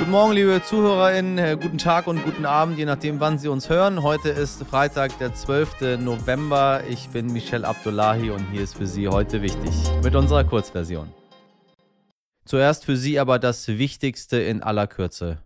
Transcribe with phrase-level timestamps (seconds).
[0.00, 3.68] Guten Morgen, liebe ZuhörerInnen, äh, guten Tag und guten Abend, je nachdem, wann Sie uns
[3.68, 4.02] hören.
[4.02, 5.98] Heute ist Freitag, der 12.
[5.98, 6.82] November.
[6.88, 9.70] Ich bin Michel Abdullahi und hier ist für Sie heute wichtig
[10.02, 11.12] mit unserer Kurzversion.
[12.46, 15.42] Zuerst für Sie aber das Wichtigste in aller Kürze.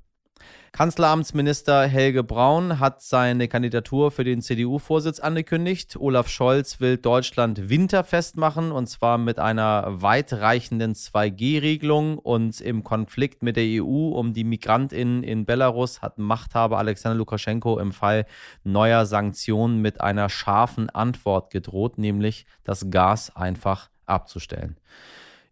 [0.75, 5.97] Kanzleramtsminister Helge Braun hat seine Kandidatur für den CDU-Vorsitz angekündigt.
[5.97, 13.45] Olaf Scholz will Deutschland winterfest machen und zwar mit einer weitreichenden 2G-Regelung und im Konflikt
[13.45, 18.27] mit der EU um die Migrantinnen in Belarus hat Machthaber Alexander Lukaschenko im Fall
[18.65, 24.77] neuer Sanktionen mit einer scharfen Antwort gedroht, nämlich das Gas einfach abzustellen.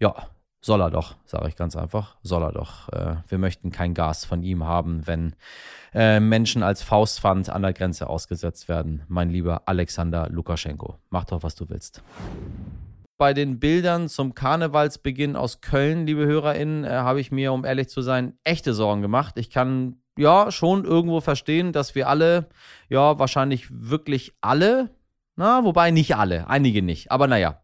[0.01, 0.17] Ja,
[0.63, 2.17] soll er doch, sage ich ganz einfach.
[2.23, 2.89] Soll er doch.
[2.89, 5.35] Äh, wir möchten kein Gas von ihm haben, wenn
[5.93, 9.03] äh, Menschen als Faustpfand an der Grenze ausgesetzt werden.
[9.09, 10.99] Mein lieber Alexander Lukaschenko.
[11.11, 12.03] Mach doch, was du willst.
[13.19, 17.89] Bei den Bildern zum Karnevalsbeginn aus Köln, liebe HörerInnen, äh, habe ich mir, um ehrlich
[17.89, 19.37] zu sein, echte Sorgen gemacht.
[19.39, 22.47] Ich kann ja schon irgendwo verstehen, dass wir alle,
[22.89, 24.91] ja, wahrscheinlich wirklich alle,
[25.37, 27.63] na, wobei nicht alle, einige nicht, aber naja,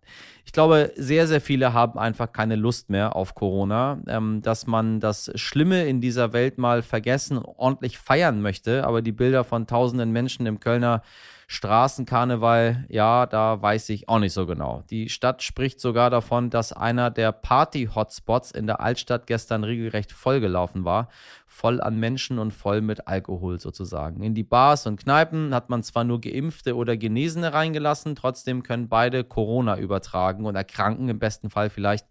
[0.48, 4.98] ich glaube, sehr, sehr viele haben einfach keine Lust mehr auf Corona, ähm, dass man
[4.98, 8.86] das Schlimme in dieser Welt mal vergessen, ordentlich feiern möchte.
[8.86, 11.02] Aber die Bilder von tausenden Menschen im Kölner
[11.50, 14.84] Straßenkarneval, ja, da weiß ich auch nicht so genau.
[14.90, 20.84] Die Stadt spricht sogar davon, dass einer der Party-Hotspots in der Altstadt gestern regelrecht vollgelaufen
[20.84, 21.08] war.
[21.46, 24.22] Voll an Menschen und voll mit Alkohol sozusagen.
[24.22, 28.90] In die Bars und Kneipen hat man zwar nur Geimpfte oder Genesene reingelassen, trotzdem können
[28.90, 32.06] beide Corona übertragen und erkranken im besten Fall vielleicht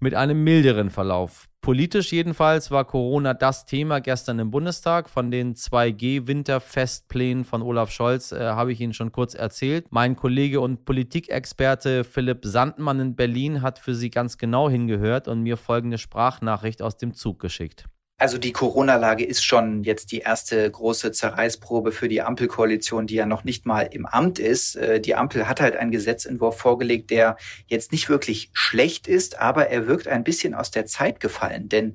[0.00, 1.48] mit einem milderen Verlauf.
[1.60, 5.10] Politisch jedenfalls war Corona das Thema gestern im Bundestag.
[5.10, 9.86] Von den 2G-Winterfestplänen von Olaf Scholz äh, habe ich Ihnen schon kurz erzählt.
[9.90, 15.42] Mein Kollege und Politikexperte Philipp Sandmann in Berlin hat für Sie ganz genau hingehört und
[15.42, 17.86] mir folgende Sprachnachricht aus dem Zug geschickt.
[18.20, 23.26] Also die Corona-Lage ist schon jetzt die erste große Zerreißprobe für die Ampelkoalition, die ja
[23.26, 24.74] noch nicht mal im Amt ist.
[24.74, 27.36] Äh, die Ampel hat halt einen Gesetzentwurf vorgelegt, der
[27.68, 31.68] jetzt nicht wirklich schlecht ist, aber er wirkt ein bisschen aus der Zeit gefallen.
[31.68, 31.94] Denn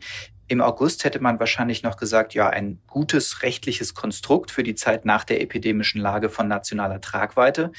[0.54, 5.04] im August hätte man wahrscheinlich noch gesagt, ja, ein gutes rechtliches Konstrukt für die Zeit
[5.04, 7.72] nach der epidemischen Lage von nationaler Tragweite.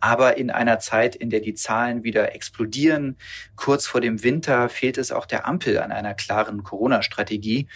[0.00, 3.16] Aber in einer Zeit, in der die Zahlen wieder explodieren,
[3.54, 7.68] kurz vor dem Winter, fehlt es auch der Ampel an einer klaren Corona-Strategie.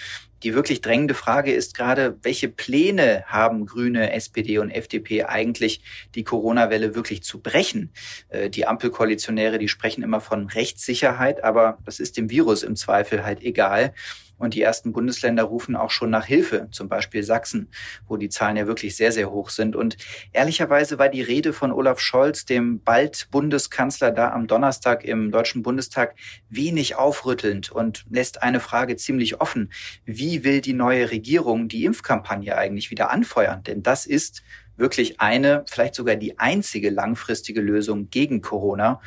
[0.43, 5.83] Die wirklich drängende Frage ist gerade, welche Pläne haben Grüne, SPD und FDP eigentlich,
[6.15, 7.93] die Corona-Welle wirklich zu brechen?
[8.29, 13.25] Äh, die Ampelkoalitionäre, die sprechen immer von Rechtssicherheit, aber das ist dem Virus im Zweifel
[13.25, 13.93] halt egal.
[14.41, 17.69] Und die ersten Bundesländer rufen auch schon nach Hilfe, zum Beispiel Sachsen,
[18.09, 19.77] wo die Zahlen ja wirklich sehr, sehr hoch sind.
[19.77, 19.99] Und
[20.33, 25.63] ehrlicherweise war die Rede von Olaf Scholz, dem bald Bundeskanzler, da am Donnerstag im Deutschen
[25.63, 26.15] Bundestag
[26.49, 29.71] wenig aufrüttelnd und lässt eine Frage ziemlich offen.
[30.07, 33.63] Wie will die neue Regierung die Impfkampagne eigentlich wieder anfeuern?
[33.63, 34.43] Denn das ist
[34.77, 39.01] wirklich eine, vielleicht sogar die einzige langfristige Lösung gegen Corona.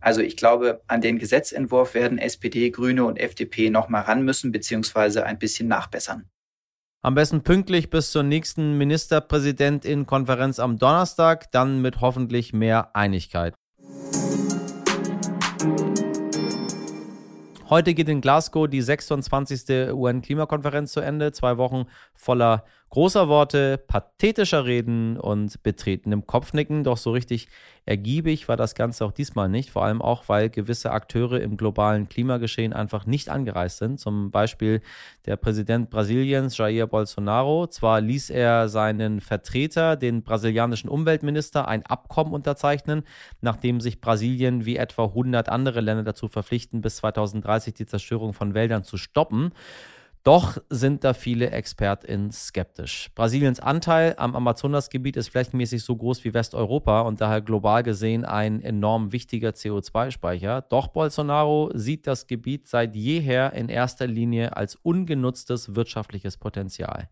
[0.00, 4.52] Also ich glaube, an den Gesetzentwurf werden SPD, Grüne und FDP noch mal ran müssen,
[4.52, 6.28] beziehungsweise ein bisschen nachbessern.
[7.02, 13.54] Am besten pünktlich bis zur nächsten Ministerpräsidentin-Konferenz am Donnerstag, dann mit hoffentlich mehr Einigkeit.
[17.74, 19.90] Heute geht in Glasgow die 26.
[19.92, 21.32] UN-Klimakonferenz zu Ende.
[21.32, 22.62] Zwei Wochen voller
[22.94, 26.84] großer Worte, pathetischer Reden und betretenem Kopfnicken.
[26.84, 27.48] Doch so richtig
[27.86, 29.70] ergiebig war das Ganze auch diesmal nicht.
[29.70, 33.98] Vor allem auch, weil gewisse Akteure im globalen Klimageschehen einfach nicht angereist sind.
[33.98, 34.80] Zum Beispiel
[35.26, 37.66] der Präsident Brasiliens, Jair Bolsonaro.
[37.66, 43.02] Zwar ließ er seinen Vertreter, den brasilianischen Umweltminister, ein Abkommen unterzeichnen,
[43.40, 48.54] nachdem sich Brasilien wie etwa 100 andere Länder dazu verpflichten, bis 2030 die Zerstörung von
[48.54, 49.50] Wäldern zu stoppen.
[50.24, 53.10] Doch sind da viele ExpertInnen skeptisch.
[53.14, 58.62] Brasiliens Anteil am Amazonasgebiet ist flächenmäßig so groß wie Westeuropa und daher global gesehen ein
[58.62, 60.62] enorm wichtiger CO2-Speicher.
[60.62, 67.10] Doch Bolsonaro sieht das Gebiet seit jeher in erster Linie als ungenutztes wirtschaftliches Potenzial.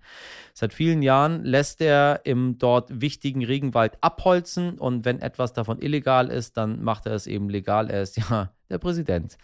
[0.54, 6.28] Seit vielen Jahren lässt er im dort wichtigen Regenwald abholzen und wenn etwas davon illegal
[6.30, 7.90] ist, dann macht er es eben legal.
[7.90, 9.38] Er ist ja der Präsident.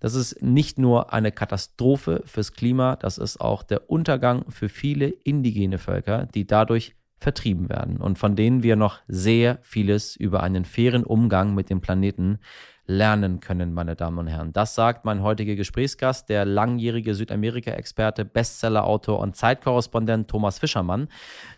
[0.00, 5.08] Das ist nicht nur eine Katastrophe fürs Klima, das ist auch der Untergang für viele
[5.08, 10.64] indigene Völker, die dadurch vertrieben werden und von denen wir noch sehr vieles über einen
[10.64, 12.40] fairen Umgang mit dem Planeten
[12.92, 14.52] lernen können, meine Damen und Herren.
[14.52, 21.08] Das sagt mein heutiger Gesprächsgast, der langjährige Südamerika-Experte, Bestsellerautor und Zeitkorrespondent Thomas Fischermann.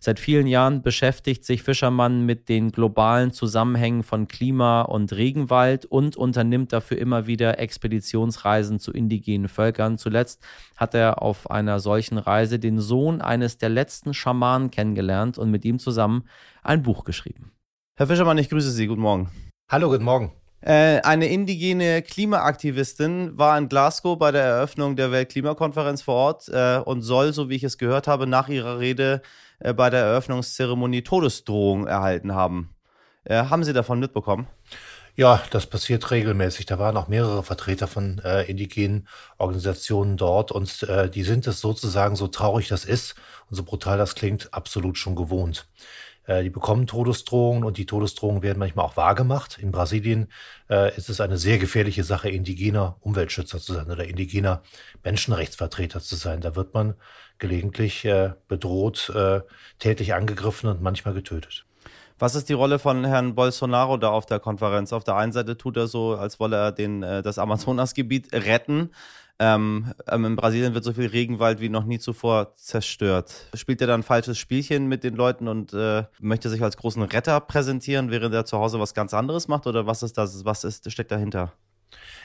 [0.00, 6.16] Seit vielen Jahren beschäftigt sich Fischermann mit den globalen Zusammenhängen von Klima und Regenwald und
[6.16, 9.98] unternimmt dafür immer wieder Expeditionsreisen zu indigenen Völkern.
[9.98, 10.42] Zuletzt
[10.76, 15.64] hat er auf einer solchen Reise den Sohn eines der letzten Schamanen kennengelernt und mit
[15.64, 16.25] ihm zusammen
[16.62, 17.52] ein Buch geschrieben.
[17.96, 18.86] Herr Fischermann, ich grüße Sie.
[18.86, 19.31] Guten Morgen.
[19.70, 20.32] Hallo, guten Morgen.
[20.64, 26.78] Äh, eine indigene Klimaaktivistin war in Glasgow bei der Eröffnung der Weltklimakonferenz vor Ort äh,
[26.78, 29.20] und soll, so wie ich es gehört habe, nach ihrer Rede
[29.58, 32.75] äh, bei der Eröffnungszeremonie Todesdrohung erhalten haben.
[33.25, 34.46] Äh, haben Sie davon mitbekommen?
[35.16, 36.64] Ja, das passiert regelmäßig.
[36.64, 39.06] Da waren auch mehrere Vertreter von äh, indigenen
[39.37, 43.17] Organisationen dort und äh, die sind es sozusagen, so traurig das ist
[43.50, 45.69] und so brutal das klingt, absolut schon gewohnt.
[46.26, 49.59] Äh, die bekommen Todesdrohungen und die Todesdrohungen werden manchmal auch wahrgemacht.
[49.59, 50.29] In Brasilien
[50.71, 54.62] äh, ist es eine sehr gefährliche Sache, indigener Umweltschützer zu sein oder indigener
[55.03, 56.41] Menschenrechtsvertreter zu sein.
[56.41, 56.94] Da wird man
[57.38, 59.41] gelegentlich äh, bedroht, äh,
[59.79, 61.67] tätlich angegriffen und manchmal getötet.
[62.19, 64.93] Was ist die Rolle von Herrn Bolsonaro da auf der Konferenz?
[64.93, 68.91] Auf der einen Seite tut er so, als wolle er den, äh, das Amazonasgebiet retten.
[69.40, 73.48] Ähm, ähm, in Brasilien wird so viel Regenwald wie noch nie zuvor zerstört.
[73.54, 77.02] Spielt er dann ein falsches Spielchen mit den Leuten und äh, möchte sich als großen
[77.02, 79.66] Retter präsentieren, während er zu Hause was ganz anderes macht?
[79.66, 80.44] Oder was ist das?
[80.44, 81.52] Was ist, steckt dahinter?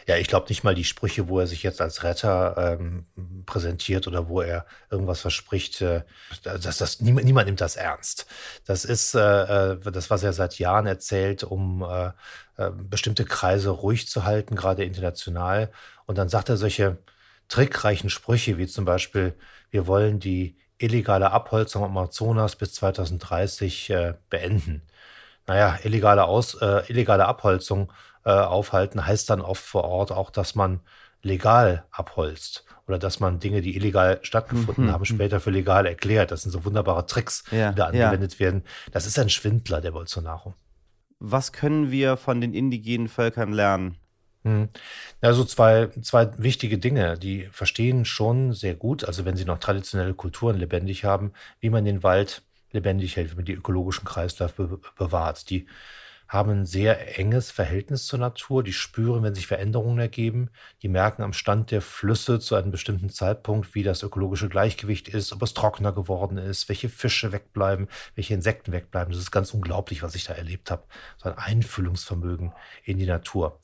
[0.07, 3.05] Ja, ich glaube nicht mal die Sprüche, wo er sich jetzt als Retter ähm,
[3.45, 6.01] präsentiert oder wo er irgendwas verspricht, äh,
[6.43, 8.25] das, das, niemand, niemand nimmt das ernst.
[8.65, 12.11] Das ist äh, äh, das, was er seit Jahren erzählt, um äh,
[12.57, 15.71] äh, bestimmte Kreise ruhig zu halten, gerade international.
[16.05, 16.97] Und dann sagt er solche
[17.47, 19.35] trickreichen Sprüche, wie zum Beispiel,
[19.71, 24.81] wir wollen die illegale Abholzung am Amazonas bis 2030 äh, beenden.
[25.49, 27.91] Naja, illegale, Aus, äh, illegale Abholzung
[28.23, 30.79] äh, aufhalten heißt dann oft vor Ort auch, dass man
[31.23, 34.91] legal abholzt oder dass man Dinge, die illegal stattgefunden mhm.
[34.91, 35.05] haben, mhm.
[35.05, 36.29] später für legal erklärt.
[36.29, 38.39] Das sind so wunderbare Tricks, ja, die da angewendet ja.
[38.41, 38.63] werden.
[38.91, 40.53] Das ist ein Schwindler, der Bolsonaro.
[41.17, 43.97] Was können wir von den indigenen Völkern lernen?
[44.43, 44.69] Hm.
[45.19, 47.17] Also zwei, zwei wichtige Dinge.
[47.17, 51.85] Die verstehen schon sehr gut, also wenn sie noch traditionelle Kulturen lebendig haben, wie man
[51.85, 55.49] den Wald lebendig hält, wie man die ökologischen Kreisläufe bewahrt.
[55.49, 55.67] Die
[56.29, 60.51] haben ein sehr enges Verhältnis zur Natur, die spüren, wenn sich Veränderungen ergeben,
[60.83, 65.33] die merken am Stand der Flüsse zu einem bestimmten Zeitpunkt, wie das ökologische Gleichgewicht ist,
[65.33, 69.11] ob es trockener geworden ist, welche Fische wegbleiben, welche Insekten wegbleiben.
[69.11, 70.83] Das ist ganz unglaublich, was ich da erlebt habe.
[71.17, 73.59] So ein Einfühlungsvermögen in die Natur.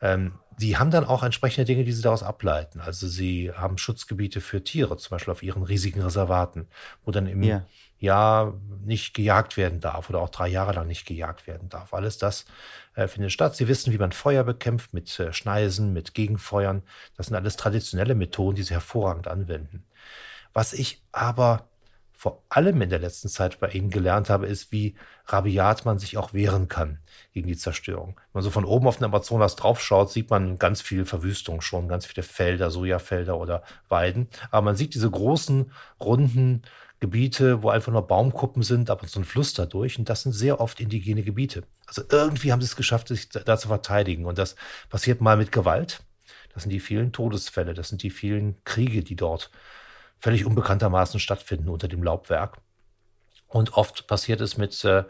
[0.00, 2.80] Ähm, die haben dann auch entsprechende Dinge, die sie daraus ableiten.
[2.80, 6.68] Also sie haben Schutzgebiete für Tiere, zum Beispiel auf ihren riesigen Reservaten,
[7.04, 7.66] wo dann im ja.
[7.98, 8.54] Jahr
[8.84, 11.94] nicht gejagt werden darf oder auch drei Jahre lang nicht gejagt werden darf.
[11.94, 12.44] Alles das
[12.94, 13.56] äh, findet statt.
[13.56, 16.82] Sie wissen, wie man Feuer bekämpft mit äh, Schneisen, mit Gegenfeuern.
[17.16, 19.84] Das sind alles traditionelle Methoden, die sie hervorragend anwenden.
[20.52, 21.68] Was ich aber
[22.16, 24.96] vor allem in der letzten Zeit bei Ihnen gelernt habe, ist, wie
[25.26, 26.98] rabiat man sich auch wehren kann
[27.34, 28.16] gegen die Zerstörung.
[28.16, 31.88] Wenn man so von oben auf den Amazonas draufschaut, sieht man ganz viel Verwüstung schon,
[31.88, 34.28] ganz viele Felder, Sojafelder oder Weiden.
[34.50, 35.70] Aber man sieht diese großen,
[36.00, 36.62] runden
[36.98, 39.98] Gebiete, wo einfach nur Baumkuppen sind, ab und so ein Fluss dadurch.
[39.98, 41.64] Und das sind sehr oft indigene Gebiete.
[41.86, 44.24] Also irgendwie haben sie es geschafft, sich da zu verteidigen.
[44.24, 44.56] Und das
[44.88, 46.02] passiert mal mit Gewalt.
[46.54, 49.50] Das sind die vielen Todesfälle, das sind die vielen Kriege, die dort
[50.18, 52.56] völlig unbekanntermaßen stattfinden unter dem Laubwerk.
[53.46, 55.04] Und oft passiert es mit äh,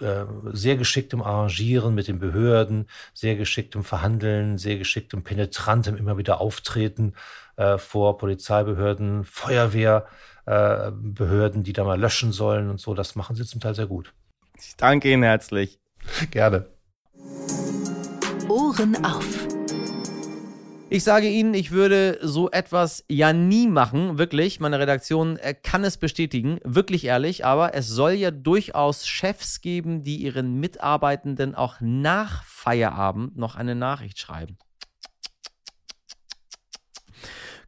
[0.00, 6.40] äh, sehr geschicktem Arrangieren mit den Behörden, sehr geschicktem Verhandeln, sehr geschicktem penetrantem immer wieder
[6.42, 7.14] Auftreten
[7.56, 10.10] äh, vor Polizeibehörden, Feuerwehrbehörden,
[10.46, 12.94] äh, die da mal löschen sollen und so.
[12.94, 14.12] Das machen sie zum Teil sehr gut.
[14.58, 15.78] Ich danke Ihnen herzlich.
[16.30, 16.66] Gerne.
[18.48, 19.46] Ohren auf.
[20.90, 24.60] Ich sage Ihnen, ich würde so etwas ja nie machen, wirklich.
[24.60, 30.04] Meine Redaktion äh, kann es bestätigen, wirklich ehrlich, aber es soll ja durchaus Chefs geben,
[30.04, 34.56] die ihren Mitarbeitenden auch nach Feierabend noch eine Nachricht schreiben.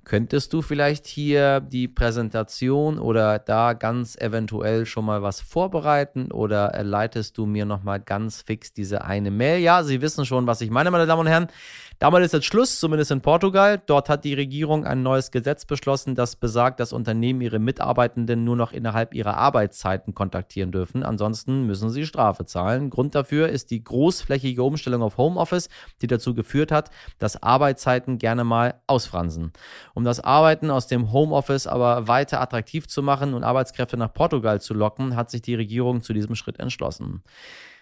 [0.07, 6.81] Könntest du vielleicht hier die Präsentation oder da ganz eventuell schon mal was vorbereiten oder
[6.85, 9.59] leitest du mir noch mal ganz fix diese eine Mail?
[9.59, 11.49] Ja, Sie wissen schon, was ich meine, meine Damen und Herren.
[11.99, 13.81] Damit ist jetzt Schluss, zumindest in Portugal.
[13.87, 18.57] Dort hat die Regierung ein neues Gesetz beschlossen, das besagt, dass Unternehmen ihre Mitarbeitenden nur
[18.57, 21.03] noch innerhalb ihrer Arbeitszeiten kontaktieren dürfen.
[21.03, 22.91] Ansonsten müssen sie Strafe zahlen.
[22.91, 25.71] Grund dafür ist die großflächige Umstellung auf Homeoffice,
[26.03, 29.53] die dazu geführt hat, dass Arbeitszeiten gerne mal ausfransen.
[29.95, 34.61] Um das Arbeiten aus dem Homeoffice aber weiter attraktiv zu machen und Arbeitskräfte nach Portugal
[34.61, 37.23] zu locken, hat sich die Regierung zu diesem Schritt entschlossen.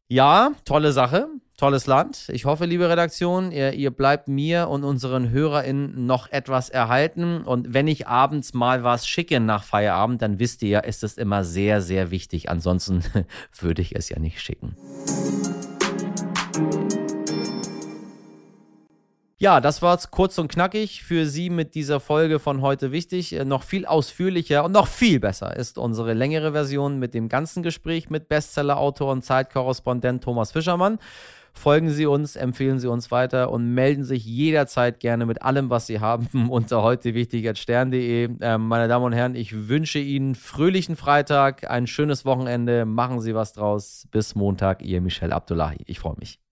[0.06, 1.28] Ja, tolle Sache.
[1.56, 2.28] Tolles Land.
[2.28, 7.42] Ich hoffe, liebe Redaktion, ihr, ihr bleibt mir und unseren HörerInnen noch etwas erhalten.
[7.42, 11.16] Und wenn ich abends mal was schicke nach Feierabend, dann wisst ihr ja, ist es
[11.16, 12.50] immer sehr, sehr wichtig.
[12.50, 13.02] Ansonsten
[13.58, 14.76] würde ich es ja nicht schicken.
[19.36, 23.34] Ja, das war's kurz und knackig für Sie mit dieser Folge von heute wichtig.
[23.34, 27.62] Äh, noch viel ausführlicher und noch viel besser ist unsere längere Version mit dem ganzen
[27.62, 30.98] Gespräch mit Bestseller-Autor und Zeitkorrespondent Thomas Fischermann.
[31.54, 35.86] Folgen Sie uns, empfehlen Sie uns weiter und melden sich jederzeit gerne mit allem, was
[35.86, 38.28] Sie haben, unter heute wichtig stern.de.
[38.40, 42.84] Äh, meine Damen und Herren, ich wünsche Ihnen fröhlichen Freitag, ein schönes Wochenende.
[42.84, 44.06] Machen Sie was draus.
[44.10, 45.78] Bis Montag, Ihr Michel Abdullahi.
[45.86, 46.43] Ich freue mich.